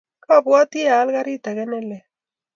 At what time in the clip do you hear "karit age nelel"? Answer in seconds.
1.15-1.91